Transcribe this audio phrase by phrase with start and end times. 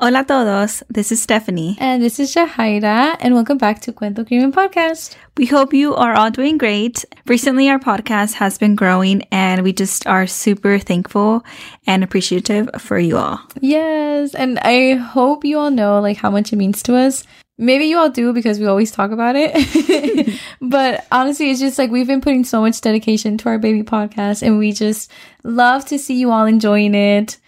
[0.00, 1.76] Hola todos, this is Stephanie.
[1.80, 5.16] And this is Jahaira, and welcome back to Cuento Crimen Podcast.
[5.36, 7.04] We hope you are all doing great.
[7.26, 11.44] Recently, our podcast has been growing, and we just are super thankful
[11.84, 13.40] and appreciative for you all.
[13.60, 17.24] Yes, and I hope you all know like how much it means to us.
[17.58, 20.40] Maybe you all do because we always talk about it.
[20.60, 24.42] but honestly, it's just like we've been putting so much dedication to our baby podcast,
[24.46, 25.10] and we just
[25.42, 27.38] love to see you all enjoying it.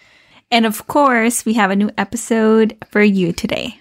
[0.51, 3.81] And of course, we have a new episode for you today.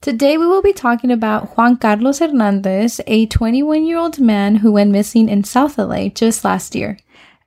[0.00, 4.72] Today, we will be talking about Juan Carlos Hernandez, a 21 year old man who
[4.72, 6.96] went missing in South LA just last year.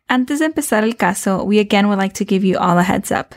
[0.10, 3.12] Antes de empezar el caso, we again would like to give you all a heads
[3.12, 3.36] up.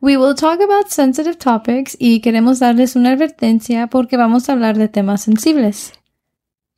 [0.00, 4.76] We will talk about sensitive topics y queremos darles una advertencia porque vamos a hablar
[4.76, 5.92] de temas sensibles.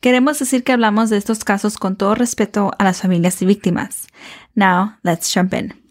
[0.01, 4.07] Queremos decir que hablamos de estos casos con todo respeto a las familias y víctimas.
[4.55, 5.86] Now, let's jump in.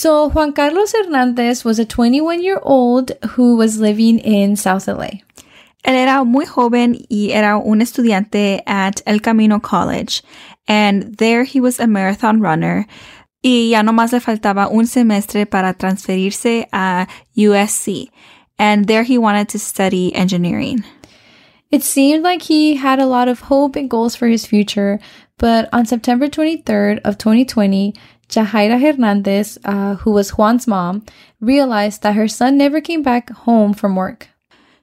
[0.00, 5.20] So, Juan Carlos Hernandez was a 21 year old who was living in South LA.
[5.84, 10.22] Él era muy joven y era un estudiante at El Camino College,
[10.66, 12.86] and there he was a marathon runner.
[13.44, 17.06] Y ya nomás le faltaba un semestre para transferirse a
[17.36, 18.08] USC,
[18.58, 20.82] and there he wanted to study engineering.
[21.70, 24.98] It seemed like he had a lot of hope and goals for his future,
[25.36, 27.92] but on September 23rd of 2020,
[28.30, 31.04] Jahaira Hernandez, uh, who was Juan's mom,
[31.40, 34.28] realized that her son never came back home from work.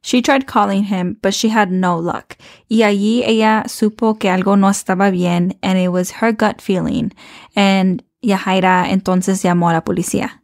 [0.02, 2.38] She tried calling him, but she had no luck.
[2.70, 7.12] Y allí ella supo que algo no estaba bien, and it was her gut feeling.
[7.56, 10.40] And Yahaira entonces llamó a la policía.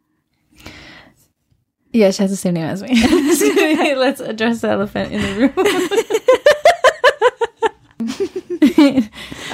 [1.92, 2.88] Yeah, she has the same name as me.
[3.94, 5.52] Let's address the elephant in the
[8.08, 8.30] room.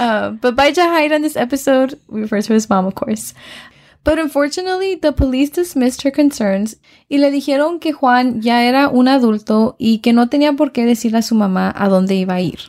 [0.01, 3.35] uh, but by Jahaira on this episode, we refer to his mom, of course.
[4.03, 6.75] But unfortunately, the police dismissed her concerns
[7.11, 10.87] y le dijeron que Juan ya era un adulto y que no tenía por qué
[10.87, 12.61] decirle a su mamá a dónde iba a ir.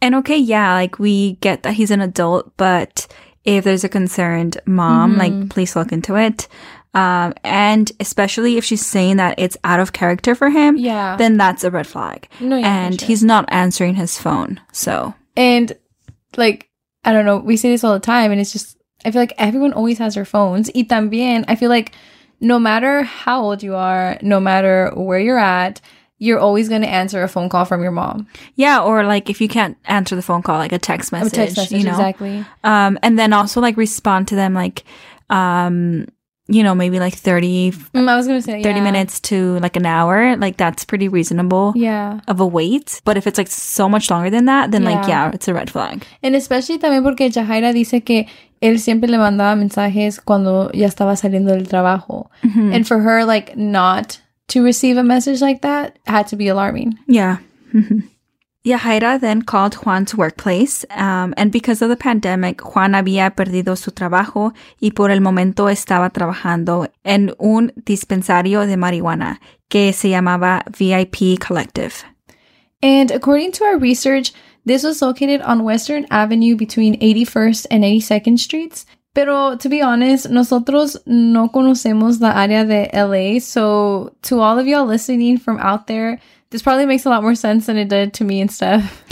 [0.00, 3.08] And okay, yeah, like we get that he's an adult, but
[3.44, 5.20] if there's a concerned mom, Mm-hmm.
[5.20, 6.46] like please look into it.
[6.94, 11.16] Um, and especially if she's saying that it's out of character for him, Yeah.
[11.16, 12.28] then that's a red flag.
[12.40, 13.06] No, yeah, and sure.
[13.08, 14.60] he's not answering his phone.
[14.72, 15.72] So And
[16.36, 16.67] like,
[17.04, 19.34] I don't know, we say this all the time, and it's just, I feel like
[19.38, 20.70] everyone always has their phones.
[20.74, 21.92] Y también, I feel like
[22.40, 25.80] no matter how old you are, no matter where you're at,
[26.18, 28.26] you're always going to answer a phone call from your mom.
[28.56, 31.36] yeah, or like if you can't answer the phone call, like a text message, A
[31.36, 32.44] text message, you know, exactly.
[32.64, 34.82] um, and then also like respond to them like,
[35.30, 36.06] um,
[36.48, 38.82] you know, maybe like 30, Mm, I was going to say 30 yeah.
[38.82, 40.34] minutes to like an hour.
[40.36, 41.72] Like that's pretty reasonable.
[41.76, 42.20] Yeah.
[42.26, 43.00] of a wait.
[43.04, 45.26] But if it's like so much longer than that, then like Yeah.
[45.26, 46.04] yeah, it's a red flag.
[46.22, 48.26] And especially también porque Jahaira dice que
[48.62, 52.30] él siempre le mandaba mensajes cuando ya estaba saliendo del trabajo.
[52.42, 56.98] And for her, like, not to receive a message like that had to be alarming.
[57.06, 57.38] Yeah.
[58.64, 63.92] Yahaira then called Juan's workplace, um, and because of the pandemic, Juan había perdido su
[63.92, 70.64] trabajo y por el momento estaba trabajando en un dispensario de marihuana que se llamaba
[70.76, 72.04] VIP Collective.
[72.82, 74.32] And according to our research,
[74.64, 78.86] this was located on Western Avenue between 81st and 82nd Streets.
[79.14, 83.40] Pero to be honest, nosotros no conocemos la área de LA.
[83.40, 86.20] So to all of y'all listening from out there,
[86.50, 89.04] this probably makes a lot more sense than it did to me and stuff.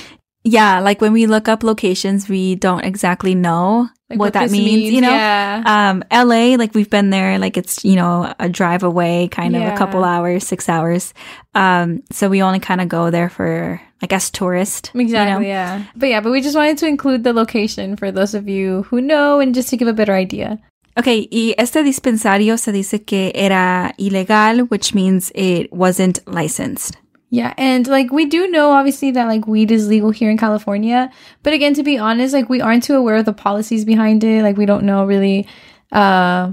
[0.45, 4.53] Yeah, like when we look up locations, we don't exactly know Like what, that this
[4.53, 5.11] means, you know?
[5.11, 5.63] Yeah.
[5.67, 9.63] Um, LA, like we've been there, like it's, you know, a drive away, kind of
[9.63, 9.75] Yeah.
[9.75, 11.13] a couple hours, six hours.
[11.57, 14.93] Um, so we only kind of go there for, like, as tourist.
[14.95, 15.05] you know?
[15.07, 15.83] Exactly, yeah.
[15.97, 19.01] But yeah, but we just wanted to include the location for those of you who
[19.01, 20.61] know and just to give a better idea.
[20.97, 26.97] Okay, y este dispensario se dice que era ilegal, which means it wasn't licensed.
[27.29, 31.11] Yeah, and like we do know obviously that like weed is legal here in California,
[31.43, 34.43] but again to be honest, like we aren't too aware of the policies behind it.
[34.43, 35.47] Like we don't know really
[35.93, 36.53] uh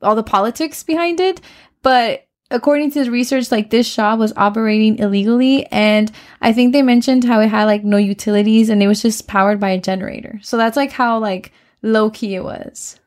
[0.00, 1.40] all the politics behind it,
[1.82, 6.10] but according to the research like this shop was operating illegally and
[6.40, 9.60] I think they mentioned how it had like no utilities and it was just powered
[9.60, 10.38] by a generator.
[10.42, 11.52] So that's like how like
[11.82, 12.98] low key it was.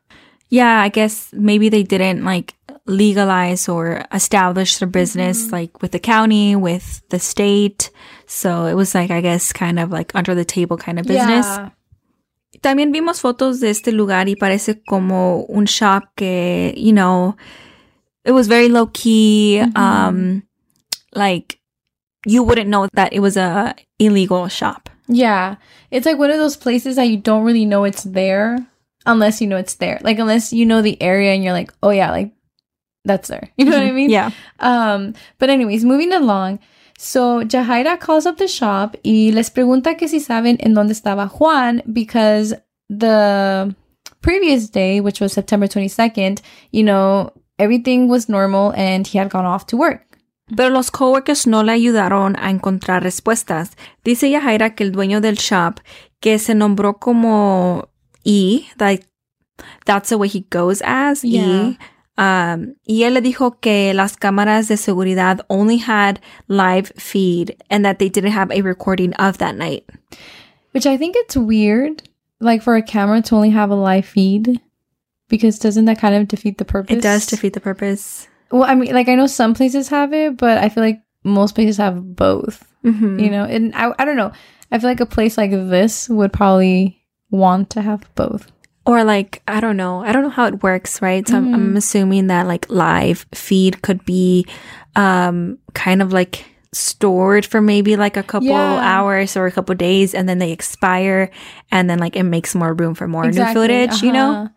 [0.52, 2.52] Yeah, I guess maybe they didn't like
[2.84, 5.54] legalize or establish their business Mm-hmm.
[5.56, 7.88] like with the county, with the state.
[8.26, 11.46] So it was like, I guess, kind of like under the table kind of business.
[11.46, 11.70] Yeah.
[12.60, 17.34] También vimos fotos de este lugar y parece como un shop que, you know,
[18.24, 19.58] it was very low key.
[19.64, 19.76] Mhm.
[19.78, 20.42] Um,
[21.14, 21.58] like
[22.26, 24.90] you wouldn't know that it was a illegal shop.
[25.08, 25.56] Yeah.
[25.90, 28.58] It's like one of those places that you don't really know it's there
[29.06, 29.98] unless you know it's there.
[30.02, 32.32] Like unless you know the area and you're like, "Oh yeah, like
[33.04, 34.10] that's there." You know what I mean?
[34.10, 34.30] Yeah.
[34.60, 36.58] Um, but anyways, moving along.
[36.98, 41.28] So Jahaira calls up the shop y les pregunta que si saben en dónde estaba
[41.28, 42.54] Juan because
[42.88, 43.74] the
[44.20, 46.40] previous day, which was September 22nd,
[46.70, 50.18] you know, everything was normal and he had gone off to work.
[50.54, 53.70] Pero los coworkers no le ayudaron a encontrar respuestas.
[54.04, 55.80] Dice Yajaira que el dueño del shop,
[56.20, 57.88] que se nombró como
[58.24, 59.06] E, like,
[59.86, 61.70] that's the way he goes as Yeah.
[61.70, 61.78] E.
[62.18, 67.84] Um, y él le dijo que las cámaras de seguridad only had live feed and
[67.86, 69.88] that they didn't have a recording of that night.
[70.72, 72.02] Which I think it's weird,
[72.38, 74.60] like for a camera to only have a live feed,
[75.28, 76.96] because doesn't that kind of defeat the purpose?
[76.98, 78.28] It does defeat the purpose.
[78.50, 81.54] Well, I mean, like I know some places have it, but I feel like most
[81.54, 82.62] places have both.
[82.84, 83.22] Mhm.
[83.22, 84.32] You know, and I, I don't know.
[84.70, 87.01] I feel like a place like this would probably
[87.32, 88.46] want to have both.
[88.86, 90.04] Or like, I don't know.
[90.04, 91.26] I don't know how it works, right?
[91.26, 94.46] So I'm, I'm assuming that like live feed could be
[94.94, 98.80] um kind of like stored for maybe like a couple Yeah.
[98.82, 101.30] hours or a couple days and then they expire
[101.70, 104.32] and then like it makes more room for more new footage, you know?
[104.32, 104.48] uh-huh.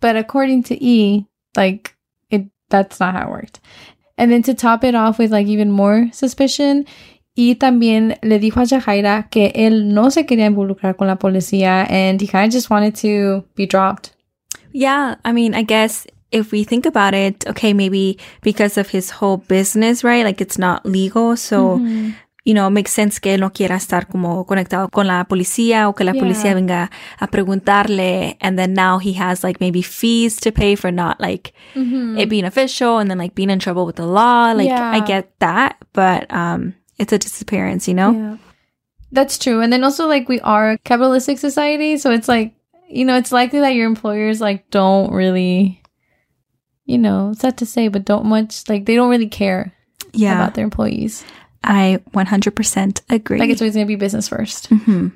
[0.00, 1.94] But according to E, like
[2.30, 3.60] it that's not how it worked.
[4.18, 6.84] And then to top it off with like even more suspicion,
[7.40, 11.82] E también le dijo a Jahaira que él no se quería involucrar con la policía
[11.88, 14.10] and he kind of just wanted to be dropped.
[14.72, 19.12] Yeah, I mean, I guess if we think about it, okay, maybe because of his
[19.20, 20.24] whole business, right?
[20.24, 22.10] Like it's not legal, so Mm-hmm.
[22.44, 25.94] you know, makes sense que él no quiera estar como conectado con la policía o
[25.94, 26.20] que la Yeah.
[26.22, 30.90] policía venga a preguntarle and then now he has like maybe fees to pay for
[30.90, 34.52] not like it being official and then like being in trouble with the law.
[34.52, 38.12] Like I get that, but um it's a disappearance, you know?
[38.12, 38.36] Yeah.
[39.10, 39.60] That's true.
[39.60, 42.54] And then also like we are a capitalistic society, so it's like,
[42.88, 45.82] you know, it's likely that your employers like don't really
[46.84, 49.72] you know, sad to say, but don't much like they don't really care
[50.14, 50.36] Yeah.
[50.40, 51.22] about their employees.
[51.62, 53.38] I 100% agree.
[53.38, 55.12] Like it's always gonna be business 1st Ujú.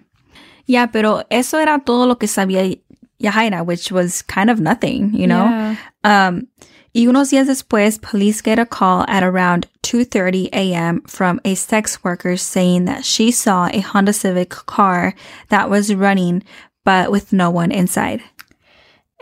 [0.66, 2.78] Yeah, pero eso era todo lo que sabía
[3.22, 5.44] Yahaira, which was kind of nothing, you know?
[5.44, 5.76] Yeah.
[6.04, 6.46] Um,
[6.94, 11.02] y unos días después, police get a call at around 2.30 a.m.
[11.06, 15.14] from a sex worker saying that she saw a Honda Civic car
[15.48, 16.42] that was running,
[16.84, 18.22] but with no one inside.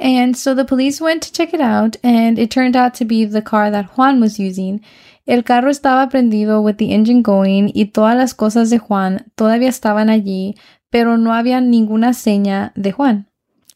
[0.01, 3.25] And so the police went to check it out, and it turned out to be
[3.25, 4.81] the car that Juan was using.
[5.29, 9.69] El carro estaba prendido with the engine going y todas las cosas de Juan todavía
[9.69, 10.57] estaban allí,
[10.91, 13.30] pero no había ninguna seña de Juan.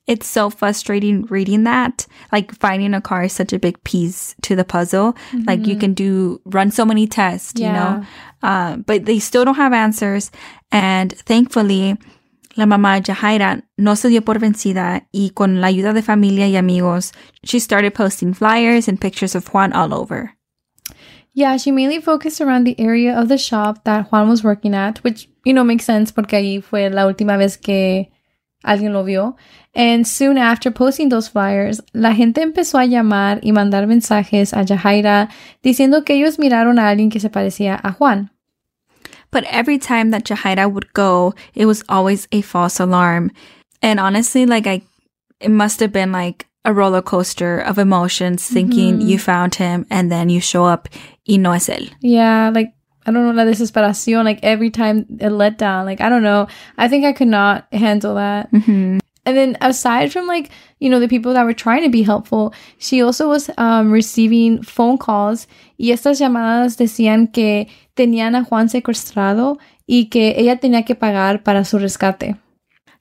[0.07, 2.07] It's so frustrating reading that.
[2.31, 5.17] Like finding a car is such a big piece to the puzzle.
[5.47, 8.05] Like you can do run so many tests, you know,
[8.43, 10.31] uh, but they still don't have answers.
[10.71, 11.97] And thankfully,
[12.57, 16.57] la mamá Jahaira no se dio por vencida y con la ayuda de familia y
[16.57, 17.13] amigos,
[17.45, 20.35] she started posting flyers and pictures of Juan all over.
[21.33, 24.99] Yeah, she mainly focused around the area of the shop that Juan was working at,
[25.03, 28.13] which, you know, makes sense porque ahí fue la última vez que
[28.65, 29.37] alguien lo vio.
[29.75, 34.65] And soon after posting those flyers, la gente empezó a llamar y mandar mensajes a
[34.65, 35.29] Jahaira
[35.63, 38.31] diciendo que ellos miraron a alguien que se parecía a Juan.
[39.33, 43.33] But every time that Jahaira would go, it was always a false alarm.
[43.83, 44.83] And honestly, like I,
[45.41, 49.09] it must have been like a roller coaster of emotions thinking mm-hmm.
[49.09, 50.89] you found him and then you show up
[51.27, 51.91] y no es él.
[52.01, 52.74] Yeah, like,
[53.07, 56.47] I don't know, la desesperación, like every time a letdown, like, I don't know.
[56.79, 58.51] I think I could not handle that.
[58.53, 58.99] Mm-hmm.
[59.27, 62.53] And then aside from like, you know, the people that were trying to be helpful,
[62.79, 65.47] she also was um, receiving phone calls
[65.79, 71.43] y estas llamadas decían que tenían a Juan secuestrado y que ella tenía que pagar
[71.43, 72.37] para su rescate.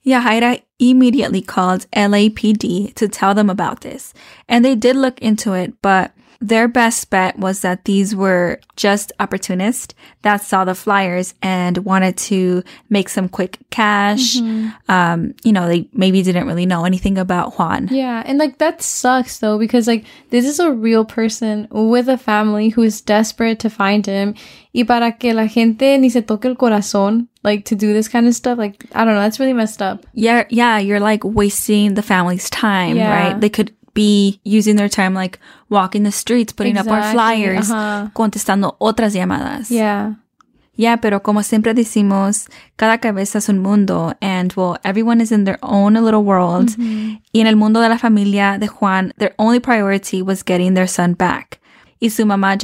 [0.06, 4.14] Yahaira immediately called LAPD to tell them about this.
[4.48, 6.12] And they did look into it, but
[6.46, 12.18] their best bet was that these were just opportunists that saw the flyers and wanted
[12.18, 14.36] to make some quick cash.
[14.90, 17.88] Um, you know, they maybe didn't really know anything about Juan.
[17.90, 22.18] Yeah, and like that sucks though because like this is a real person with a
[22.18, 24.36] family who is desperate to find him.
[24.76, 28.28] Y para que la gente ni se toque el corazón, like to do this kind
[28.28, 30.06] of stuff, like I don't know, that's really messed up.
[30.14, 33.10] Yeah, yeah, you're like wasting the family's time, Yeah.
[33.32, 33.40] right?
[33.40, 38.10] They could be using their time like walking the streets, putting up our flyers, uh-huh.
[38.14, 39.70] contestando otras llamadas.
[39.70, 40.16] Yeah.
[40.76, 45.44] Yeah, pero como siempre decimos, cada cabeza es un mundo, and well, everyone is in
[45.44, 46.70] their own little world.
[46.70, 47.18] Mm-hmm.
[47.32, 50.88] Y en el mundo de la familia de Juan, their only priority was getting their
[50.88, 51.60] son back.
[52.02, 52.58] Y su mamá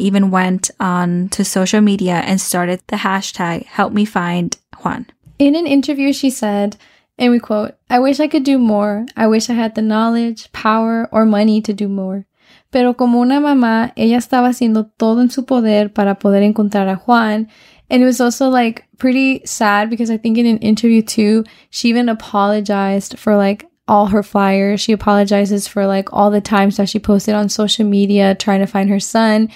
[0.00, 5.06] even went on to social media and started the hashtag help me find Juan.
[5.38, 6.76] In an interview, she said,
[7.18, 9.06] and we quote, I wish I could do more.
[9.16, 12.26] I wish I had the knowledge, power, or money to do more.
[12.72, 16.96] Pero como una mamá, ella estaba haciendo todo en su poder para poder encontrar a
[16.96, 17.48] Juan.
[17.88, 21.88] And it was also like pretty sad because I think in an interview too, she
[21.88, 24.80] even apologized for like all her flyers.
[24.80, 28.66] She apologizes for like all the times that she posted on social media trying to
[28.66, 29.50] find her son.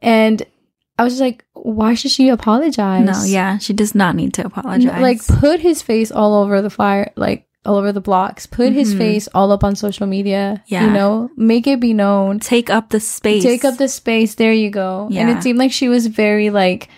[0.00, 0.42] And
[0.96, 3.04] I was just like, why should she apologize?
[3.06, 5.00] No, yeah, she does not need to apologize.
[5.00, 8.46] Like put his face all over the flyer, like all over the blocks.
[8.46, 8.98] Put his Mhm.
[8.98, 10.62] face all up on social media.
[10.66, 10.86] Yeah.
[10.86, 12.38] You know, make it be known.
[12.40, 13.42] take up the space.
[13.42, 14.34] Take up the space.
[14.36, 15.08] There you go.
[15.12, 16.88] And it seemed like she was very like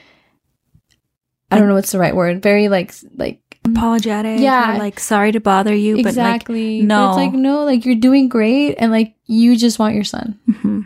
[1.50, 2.40] I don't know what's the right word.
[2.42, 4.40] Very like like apologetic.
[4.40, 4.76] Yeah.
[4.76, 6.80] or, like sorry to bother you, exactly.
[6.80, 9.94] but like no, It's like no, like you're doing great and like you just want
[9.94, 10.38] your son.
[10.48, 10.84] Mhm.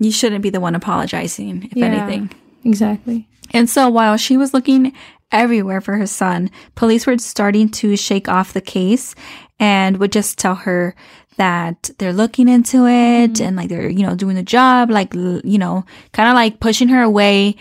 [0.00, 1.68] you shouldn't be the one apologizing.
[1.70, 1.86] If Yeah.
[1.86, 2.30] anything.
[2.64, 3.28] Exactly.
[3.52, 4.92] And so while she was looking
[5.30, 9.14] everywhere for her son, police were starting to shake off the case
[9.60, 10.94] and would just tell her
[11.36, 15.58] that they're looking into it and like they're, you know, doing the job, like, you
[15.58, 17.56] know, kind of like pushing her away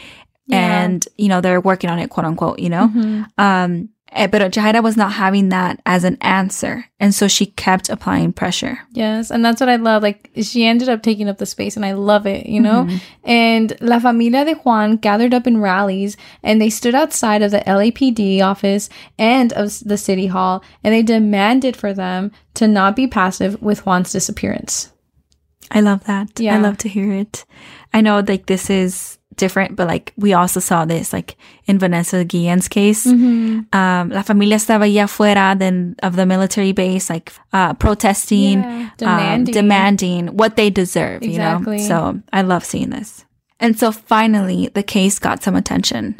[0.45, 0.83] Yeah.
[0.83, 2.87] and, you know, they're working on it, quote unquote, you know?
[2.89, 3.25] Mhm.
[3.37, 6.85] Um, Eh, but Jahaira was not having that as an answer.
[6.99, 8.79] And so she kept applying pressure.
[8.91, 10.03] Yes, and that's what I love.
[10.03, 12.45] Like she ended up taking up the space, and I love it.
[12.45, 12.85] You know.
[12.85, 12.97] Mm-hmm.
[13.23, 17.61] And La Familia de Juan gathered up in rallies, and they stood outside of the
[17.61, 23.07] LAPD office and of the city hall, and they demanded for them to not be
[23.07, 24.91] passive with Juan's disappearance.
[25.71, 26.39] I love that.
[26.39, 26.55] Yeah.
[26.55, 27.45] I love to hear it.
[27.93, 31.35] I know like this is different, but like we also saw this like
[31.65, 33.05] in Vanessa Guillen's case.
[33.05, 33.75] Mm-hmm.
[33.75, 38.89] Um, la familia estaba allá afuera then of the military base, like uh, protesting, Yeah.
[38.89, 39.53] um, Demanding.
[39.53, 41.21] demanding what they deserve.
[41.23, 41.77] Exactly.
[41.81, 43.25] You know, so I love seeing this.
[43.59, 46.19] And so finally, the case got some attention.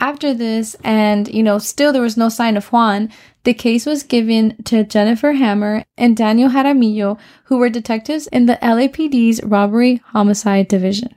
[0.00, 3.10] After this, and you know, still there was no sign of Juan,
[3.42, 8.58] the case was given to Jennifer Hammer and Daniel Jaramillo, who were detectives in the
[8.62, 11.16] LAPD's robbery homicide division.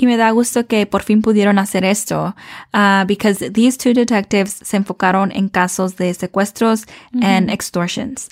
[0.00, 2.36] Y me da gusto que por fin pudieron hacer esto,
[2.72, 6.86] uh, because these two detectives se enfocaron en casos de secuestros
[7.20, 8.28] and extortions.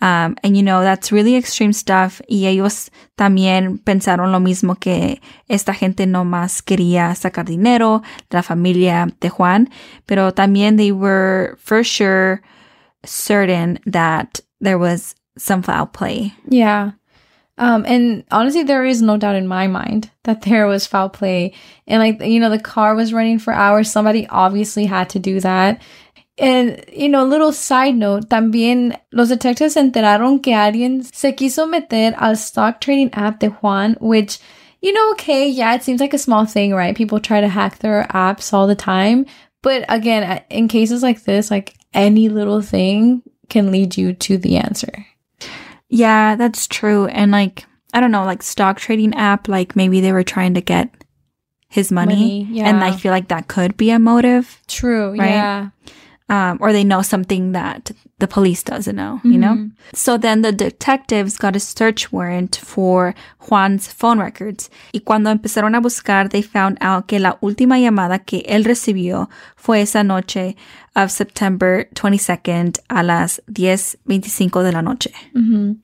[0.00, 2.22] Um, and you know, that's really extreme stuff.
[2.26, 8.38] Y ellos también pensaron lo mismo que esta gente no más quería sacar dinero de
[8.38, 9.68] la familia de Juan,
[10.06, 12.40] pero también they were for sure
[13.04, 16.32] certain that there was some foul play.
[16.48, 16.92] Yeah.
[17.60, 21.52] Um, and honestly, there is no doubt in my mind that there was foul play.
[21.86, 23.90] And like, you know, the car was running for hours.
[23.90, 25.82] Somebody obviously had to do that.
[26.38, 31.68] And, you know, a little side note, también los detectives enteraron que alguien se quiso
[31.68, 34.38] meter al stock trading app de Juan, which,
[34.80, 36.96] you know, okay, yeah, it seems like a small thing, right?
[36.96, 39.26] People try to hack their apps all the time.
[39.60, 44.56] But again, in cases like this, like any little thing can lead you to the
[44.56, 45.04] answer.
[45.90, 47.06] Yeah, that's true.
[47.06, 50.60] And like, I don't know, like stock trading app, like maybe they were trying to
[50.60, 50.88] get
[51.68, 52.44] his money.
[52.44, 52.82] Money, And.
[52.82, 54.60] I feel like that could be a motive.
[54.68, 55.10] True.
[55.10, 55.30] Right?
[55.30, 55.70] Yeah.
[56.30, 59.56] Um, or they know something that the police doesn't know, you know?
[59.56, 59.72] Mhm.
[59.92, 63.16] So then the detectives got a search warrant for
[63.48, 64.70] Juan's phone records.
[64.92, 69.28] Y cuando empezaron a buscar, they found out que la última llamada que él recibió
[69.56, 70.54] fue esa noche
[70.94, 75.10] of September 22nd a las 10.25 de la noche.
[75.34, 75.78] Ujú.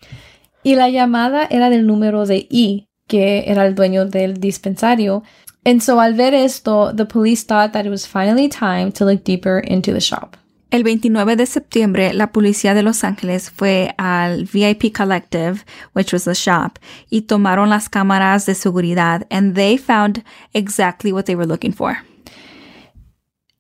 [0.63, 5.25] Y la llamada era del número de I, que era el dueño del dispensario.
[5.67, 9.25] And so al ver esto, the police thought that it was finally time to look
[9.25, 10.37] deeper into the shop.
[10.71, 16.25] El 29 de septiembre, la policía de Los Ángeles fue al VIP Collective, which was
[16.25, 16.79] the shop,
[17.11, 20.23] y tomaron las cámaras de seguridad, and they found
[20.55, 21.99] exactly what they were looking for.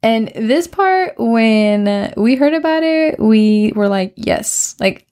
[0.01, 5.07] And this part, when we heard about it, we were like, yes, like,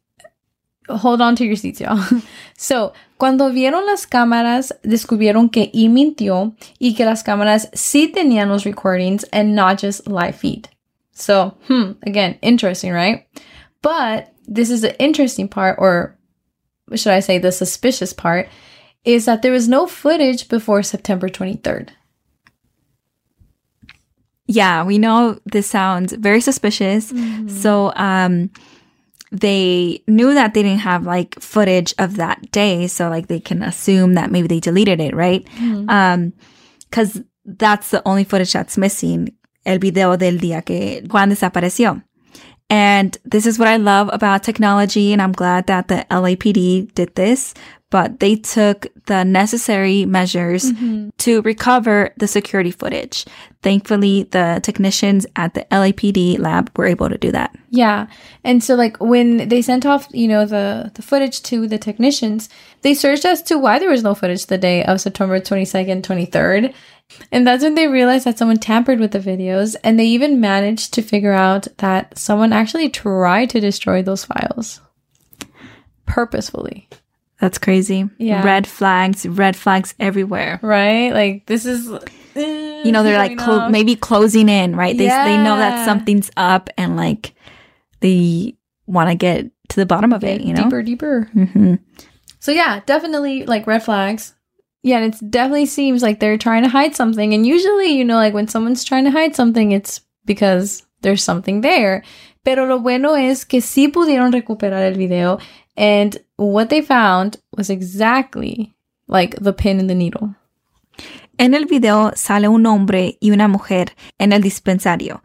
[0.89, 2.03] hold on to your seats, y'all.
[2.57, 8.49] so, cuando vieron las cámaras, descubrieron que I mintió y que las cámaras sí tenían
[8.49, 10.69] los recordings and not just live feed.
[11.13, 13.27] So, hmm, again, interesting, right?
[13.83, 16.17] But this is the interesting part, or
[16.95, 18.49] should I say the suspicious part,
[19.05, 21.91] is that there was no footage before September 23rd.
[24.47, 27.13] Yeah, we know this sounds very suspicious.
[27.47, 28.51] So, um,
[29.41, 32.87] they knew that they didn't have like footage of that day.
[32.87, 35.47] So, like, they can assume that maybe they deleted it, right?
[35.89, 36.33] Um,
[36.91, 39.35] cause that's the only footage that's missing.
[39.67, 42.03] El video del día que Juan desapareció.
[42.75, 45.13] And this is what I love about technology.
[45.13, 47.55] And I'm glad that the LAPD did this,
[47.91, 51.11] but they took the necessary measures Mm-hmm.
[51.19, 53.25] to recover the security footage.
[53.63, 57.55] Thankfully, the technicians at the LAPD lab were able to do that.
[57.71, 58.07] Yeah.
[58.43, 62.49] And so like when they sent off, you know, the the footage to the technicians,
[62.83, 66.75] they searched as to why there was no footage the day of September 22nd, 23rd.
[67.31, 70.95] And that's when they realized that someone tampered with the videos and they even managed
[70.95, 74.81] to figure out that someone actually tried to destroy those files
[76.07, 76.89] purposefully.
[77.41, 78.09] That's crazy.
[78.19, 78.45] Yeah.
[78.45, 80.59] Red flags, red flags everywhere.
[80.63, 81.13] Right?
[81.13, 81.87] Like this is
[82.35, 84.97] You know, they're like clo- maybe closing in, right?
[84.97, 87.35] They, they know that something's up and like
[88.01, 88.57] they
[88.87, 90.65] want to get to the bottom of it, you know?
[90.65, 91.31] deeper, deeper.
[91.33, 91.75] hmm
[92.41, 94.35] So yeah, definitely like red flags.
[94.85, 97.33] Yeah, and it definitely seems like they're trying to hide something.
[97.33, 101.63] And usually, you know, like when someone's trying to hide something, it's because there's something
[101.63, 102.03] there.
[102.45, 105.39] Pero lo bueno es que sí pudieron recuperar el video.
[105.75, 108.75] And what they found was exactly
[109.09, 110.37] like the pin in the needle.
[111.39, 115.23] En el video sale un hombre y una mujer en el dispensario,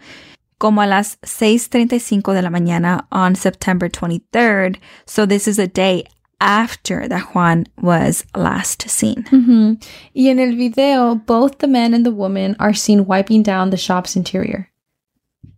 [0.58, 4.78] como a las 6.35 de la mañana on September 23rd.
[5.06, 6.06] So this is a day
[6.42, 9.24] after that Juan was last seen.
[9.24, 9.74] Mm-hmm.
[10.16, 13.78] Y en el video, both the man and the woman are seen wiping down the
[13.78, 14.70] shop's interior.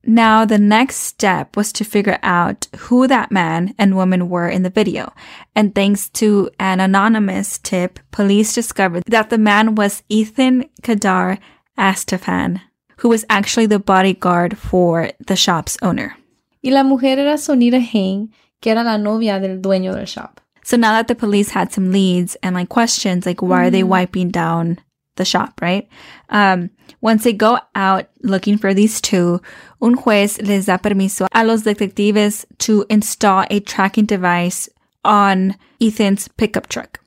[0.04, 4.64] Now, the next step was to figure out who that man and woman were in
[4.64, 5.14] the video.
[5.56, 11.38] And thanks to an anonymous tip, police discovered that the man was Ethan Kadar
[11.78, 12.62] Astafan,
[12.98, 16.18] who was actually the bodyguard for the shop's owner.
[16.64, 20.41] Y la mujer era Sonita Hain, que era la novia del dueño del shop.
[20.64, 23.84] So now that the police had some leads and like questions, like why are they
[23.84, 24.80] wiping down
[25.16, 25.88] the shop, right?
[26.30, 26.70] Um,
[27.02, 29.42] once they go out looking for these two,
[29.82, 34.70] un juez les da permiso a los detectives to install a tracking device
[35.04, 37.00] on Ethan's pickup truck.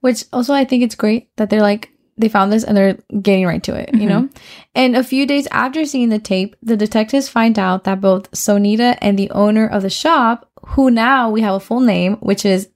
[0.00, 3.44] Which also I think it's great that they're like they found this and they're getting
[3.46, 4.28] right to it, you know?
[4.74, 8.96] And a few days after seeing the tape, the detectives find out that both Sonita
[9.00, 12.68] and the owner of the shop, who now we have a full name, which is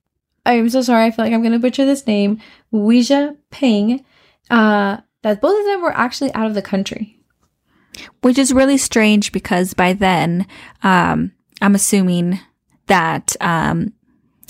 [0.49, 4.05] I'm so sorry, I feel like I'm gonna butcher this name, Ouija Peng,
[4.51, 7.19] uh, that both of them were actually out of the country.
[8.23, 10.47] Which is really strange because by then,
[10.83, 12.41] um, I'm assuming
[12.87, 13.93] that, um,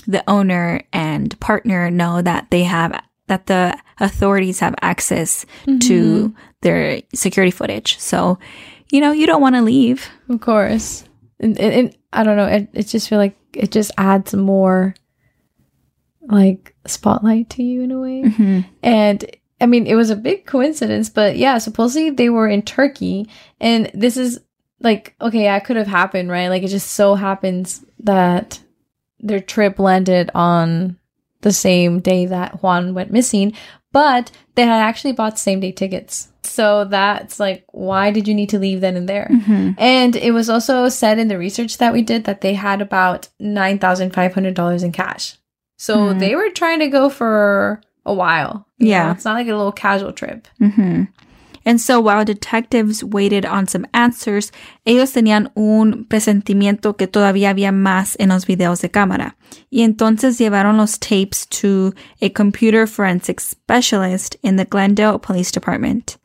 [0.06, 5.44] the owner and partner know that they have, that the authorities have access
[5.80, 7.98] to their security footage.
[7.98, 8.38] So,
[8.90, 10.08] you know, you don't want to leave.
[10.30, 11.04] Of course.
[11.40, 14.94] And, and, and I don't know, it, it just feel like it just adds more
[16.28, 18.22] like spotlight to you in a way.
[18.22, 18.60] Mm-hmm.
[18.82, 19.24] And
[19.60, 23.28] I mean, it was a big coincidence, but yeah, supposedly they were in Turkey.
[23.60, 24.40] And this is
[24.80, 26.48] like, okay, yeah, it could have happened, right?
[26.48, 28.60] Like, it just so happens that
[29.18, 30.96] their trip landed on
[31.40, 33.52] the same day that Juan went missing,
[33.90, 36.28] but they had actually bought same day tickets.
[36.44, 39.28] So that's like, why did you need to leave then and there?
[39.30, 39.72] Mm-hmm.
[39.78, 43.28] And it was also said in the research that we did that they had about
[43.40, 45.36] $9,500 in cash.
[45.78, 46.18] So Mhm.
[46.18, 48.66] they were trying to go for a while.
[48.78, 49.06] Yeah.
[49.06, 49.12] know?
[49.12, 50.46] It's not like a little casual trip.
[50.58, 51.04] hmm
[51.64, 54.50] And so while detectives waited on some answers,
[54.86, 59.34] ellos tenían un presentimiento que todavía había más en los videos de cámara.
[59.70, 66.16] Y entonces llevaron los tapes to a computer forensic specialist in the Glendale Police Department.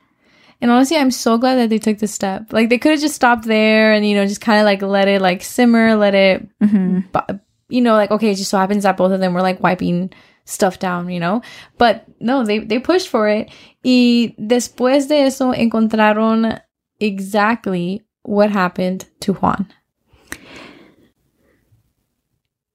[0.62, 2.54] And honestly, I'm so glad that they took this step.
[2.54, 5.10] Like they could have just stopped there and, you know, just kind of like let
[5.10, 7.40] it like simmer, let it, hmm bu-
[7.74, 10.12] you know, like, okay, it just so happens that both of them were like wiping
[10.46, 11.42] stuff down, you know?
[11.80, 13.50] But no, they, they pushed for it.
[13.84, 16.62] Y después de eso encontraron
[17.00, 19.74] exactly what happened to Juan.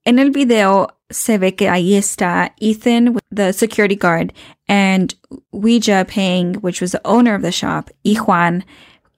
[0.05, 4.33] En el video se ve que ahí está Ethan, the security guard,
[4.67, 5.15] and
[5.53, 8.65] Ouija Peng, which was the owner of the shop, y Juan,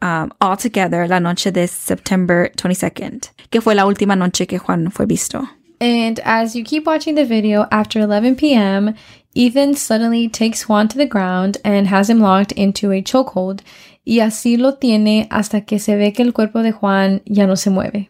[0.03, 4.91] um, all together la noche de September 22nd, que fue la última noche que Juan
[4.91, 5.49] fue visto.
[5.81, 8.95] And as you keep watching the video, after 11 p.m.,
[9.35, 13.61] Ethan suddenly takes Juan to the ground and has him locked into a chokehold.
[14.05, 17.55] Y así lo tiene hasta que se ve que el cuerpo de Juan ya no
[17.55, 18.09] se mueve.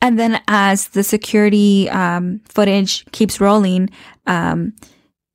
[0.00, 3.90] And then as the security um, footage keeps rolling,
[4.26, 4.72] um,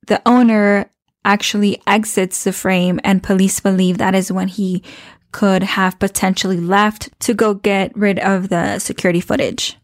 [0.06, 0.90] the owner
[1.24, 4.82] actually exits the frame, and police believe that is when he
[5.32, 9.76] could have potentially left to go get rid of the security footage.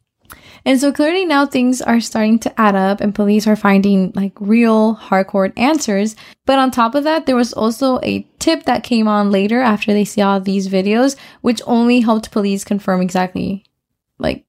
[0.64, 4.32] And so clearly now things are starting to add up and police are finding like
[4.40, 6.14] real hardcore answers.
[6.46, 9.92] But on top of that, there was also a tip that came on later after
[9.92, 13.64] they saw these videos, which only helped police confirm exactly
[14.18, 14.44] like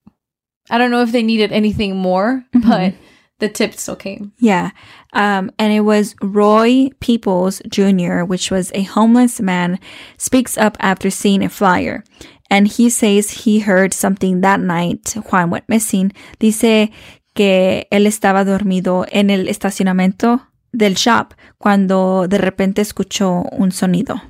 [0.69, 2.69] I don't know if they needed anything more, Mhm.
[2.69, 2.93] but
[3.39, 4.31] the tip still came.
[4.39, 4.69] Yeah.
[5.11, 9.77] Um, and it was Roy Peoples Jr., which was a homeless man,
[10.17, 12.05] speaks up after seeing a flyer.
[12.53, 15.15] And he says he heard something that night.
[15.15, 16.13] Juan went missing.
[16.37, 16.91] Dice
[17.33, 20.39] que él estaba dormido en el estacionamiento
[20.71, 24.21] del shop cuando de repente escuchó un sonido.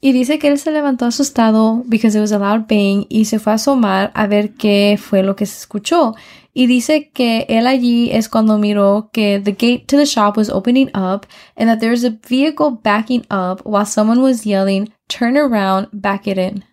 [0.00, 3.40] Y dice que él se levantó asustado because it was a loud bang y se
[3.40, 6.14] fue a asomar a ver qué fue lo que se escuchó.
[6.54, 10.48] Y dice que él allí es cuando miró que the gate to the shop was
[10.48, 15.36] opening up and that there was a vehicle backing up while someone was yelling, turn
[15.36, 16.64] around, back it in.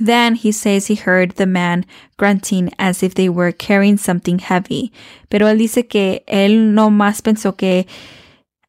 [0.00, 1.84] Then he says he heard the man
[2.16, 4.92] grunting as if they were carrying something heavy.
[5.28, 7.86] Pero él dice que él no más pensó que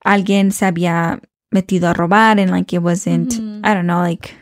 [0.05, 3.61] alguien se había metido a robar and like it wasn't, Mhm.
[3.63, 4.35] I don't know, like,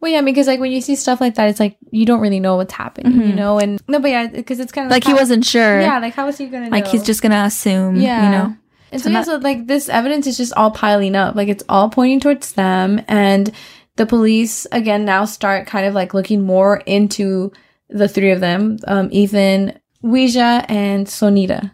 [0.00, 2.38] Well, yeah, because like when you see stuff like that, it's like you don't really
[2.40, 3.36] know what's happening, you Mhm.
[3.36, 3.58] know?
[3.58, 5.80] And no, but yeah, because it's kind of like he how- wasn't sure.
[5.80, 6.90] Yeah, like how was he gonna like know?
[6.90, 8.24] he's just gonna assume, yeah.
[8.24, 8.54] you know.
[8.92, 11.34] And so, So yeah, not- so like this evidence is just all piling up.
[11.34, 13.00] Like it's all pointing towards them.
[13.08, 13.50] And
[13.96, 17.52] the police again now start kind of like looking more into
[17.88, 21.70] the three of them, um, Ethan, Ouija, and Sonita.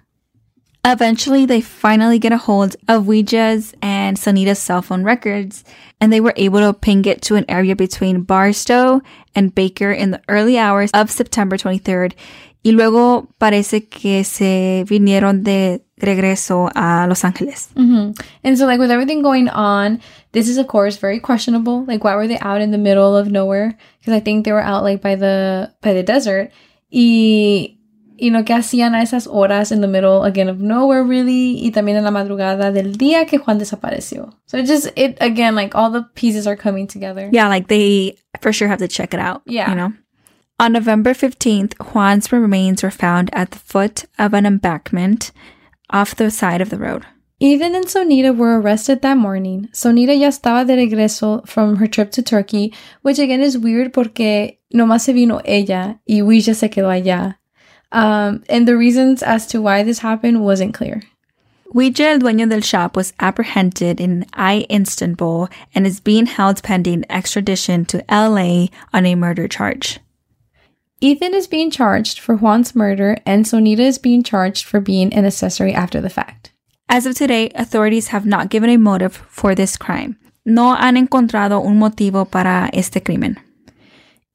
[0.84, 5.62] Eventually, they finally get a hold of Ouija's and Sonita's cell phone records,
[6.00, 9.02] and they were able to ping it to an area between Barstow
[9.34, 12.14] and Baker in the early hours of September 23rd.
[12.64, 17.68] Y luego parece que se vinieron de regreso a Los Ángeles.
[17.74, 20.00] hmm And so, like, with everything going on,
[20.32, 21.84] this is, of course, very questionable.
[21.84, 23.76] Like, why were they out in the middle of nowhere?
[23.98, 26.50] Because I think they were out, like, by the, by the desert.
[26.92, 27.76] Y,
[28.16, 31.62] you know, que hacían a esas horas in the middle, again, of nowhere, really.
[31.62, 34.34] Y también en la madrugada del día que Juan desapareció.
[34.46, 37.30] So it just, it, again, like, all the pieces are coming together.
[37.32, 39.42] Yeah, like they for sure have to check it out.
[39.46, 39.70] Yeah.
[39.70, 39.92] You know?
[40.60, 45.32] On November 15th, Juan's remains were found at the foot of an embankment
[45.90, 47.06] off the side of the road.
[47.42, 49.68] Ethan and Sonita were arrested that morning.
[49.72, 54.58] Sonita ya estaba de regreso from her trip to Turkey, which again is weird porque
[54.74, 57.36] nomás se vino ella y Ouija se quedó allá.
[57.92, 61.02] Um, and the reasons as to why this happened wasn't clear.
[61.72, 67.04] Ouija, el dueño del shop, was apprehended in I Istanbul and is being held pending
[67.08, 69.98] extradition to LA on a murder charge.
[71.02, 75.24] Ethan is being charged for Juan's murder, and Sonita is being charged for being an
[75.24, 76.52] accessory after the fact.
[76.90, 80.18] As of today, authorities have not given a motive for this crime.
[80.44, 83.38] No han encontrado un motivo para este crimen.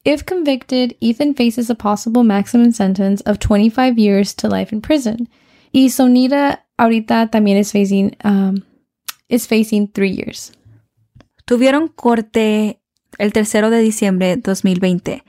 [0.05, 5.27] If convicted, Ethan faces a possible maximum sentence of 25 years to life in prison.
[5.71, 8.63] Y Sonita ahorita también is facing um,
[9.29, 10.51] is facing three years.
[11.45, 12.79] Tuvieron corte
[13.19, 15.23] el tercero de diciembre 2020,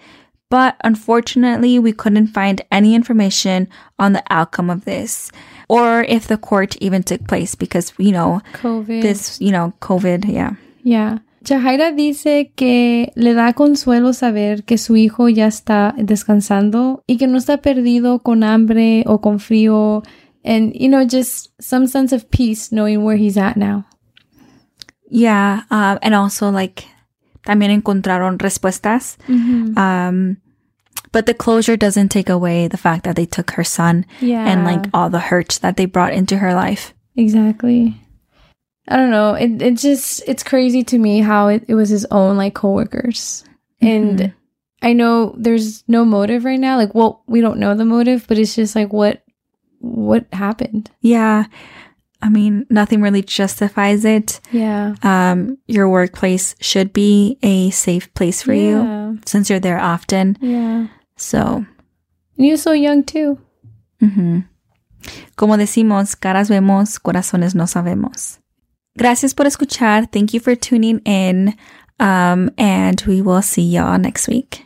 [0.51, 5.31] but unfortunately we couldn't find any information on the outcome of this
[5.69, 9.03] or if the court even took place because, you know, COVID.
[9.03, 10.55] this, you know, COVID, yeah.
[10.83, 11.19] Yeah.
[11.43, 17.29] Jahaira dice que le da consuelo saber que su hijo ya está descansando y que
[17.29, 20.03] no está perdido con hambre o con frío
[20.45, 23.85] and you know just some sense of peace knowing where he's at now.
[25.09, 26.87] Yeah, uh, and also like
[27.47, 29.17] también encontraron respuestas.
[29.79, 30.37] Um,
[31.13, 34.45] but the closure doesn't take away the fact that they took her son Yeah.
[34.45, 36.93] and like all the hurt that they brought into her life.
[37.17, 37.95] Exactly.
[38.89, 39.35] I don't know.
[39.35, 43.43] It it just it's crazy to me how it, it was his own like coworkers.
[43.81, 44.33] And Mhm.
[44.83, 46.77] I know there's no motive right now.
[46.77, 49.23] Like well, we don't know the motive, but it's just like what
[49.81, 50.91] what happened.
[51.01, 51.47] Yeah.
[52.27, 54.41] I mean, nothing really justifies it.
[54.51, 54.95] Yeah.
[55.03, 60.37] Um, your workplace should be a safe place for you since you're there often.
[60.41, 60.89] Yeah.
[61.17, 61.65] So,
[62.37, 63.39] And you're so young too.
[64.03, 64.45] ujú.
[65.37, 68.39] como decimos, caras vemos, corazones no sabemos.
[68.99, 70.11] Gracias por escuchar.
[70.11, 71.55] Thank you for tuning in.
[72.01, 74.66] Um, and we will see y'all next week.